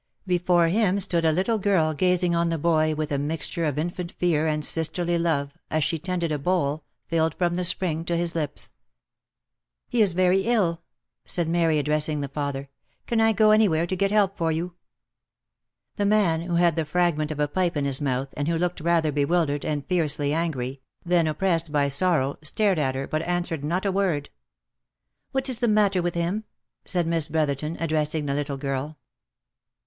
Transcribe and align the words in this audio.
Be 0.25 0.39
fore 0.39 0.69
him 0.69 0.99
stood 0.99 1.23
a 1.25 1.31
little 1.31 1.59
girl 1.59 1.93
gazing 1.93 2.33
on 2.33 2.49
the 2.49 2.57
boy 2.57 2.95
with 2.95 3.11
a 3.11 3.19
mixture 3.19 3.65
of 3.65 3.77
infant 3.77 4.13
fear 4.13 4.47
and 4.47 4.65
sisterly 4.65 5.19
love, 5.19 5.53
as 5.69 5.83
she 5.83 5.99
tended 5.99 6.31
a 6.31 6.39
bowl, 6.39 6.83
filled 7.05 7.35
from 7.35 7.53
the 7.53 7.63
spring, 7.63 8.03
to 8.05 8.17
his 8.17 8.33
lips." 8.33 8.73
He 9.91 10.01
is 10.01 10.13
very 10.13 10.39
ill 10.41 10.81
I" 10.81 10.85
said 11.25 11.47
Mary, 11.47 11.77
addressing 11.77 12.19
the 12.21 12.27
father," 12.27 12.67
can 13.05 13.21
I 13.21 13.31
go 13.31 13.51
any 13.51 13.67
where 13.69 13.85
to 13.85 13.95
get 13.95 14.09
help 14.09 14.35
for 14.37 14.51
you 14.51 14.69
V* 14.69 14.73
The 15.97 16.05
man, 16.07 16.41
who 16.41 16.55
had 16.55 16.75
the 16.75 16.83
fragment 16.83 17.29
of 17.29 17.39
a 17.39 17.47
pipe 17.47 17.77
in 17.77 17.85
his 17.85 18.01
mouth, 18.01 18.33
and 18.35 18.47
who 18.47 18.57
looked 18.57 18.79
rather 18.81 19.11
bewildered, 19.11 19.63
and 19.63 19.85
fiercely 19.85 20.33
angry, 20.33 20.81
than 21.05 21.27
oppressed 21.27 21.71
by 21.71 21.89
sor 21.89 22.17
row, 22.17 22.37
stared 22.41 22.79
at 22.79 22.95
her, 22.95 23.05
but 23.05 23.21
answered 23.21 23.63
not 23.63 23.85
a 23.85 23.91
word." 23.91 24.31
What 25.31 25.47
is 25.47 25.59
the 25.59 25.67
matter 25.67 26.01
with 26.01 26.15
him?" 26.15 26.45
said 26.85 27.05
Miss 27.05 27.27
Brotherton, 27.27 27.77
addressing 27.79 28.25
the 28.25 28.33
little 28.33 28.57
girl. 28.57 28.97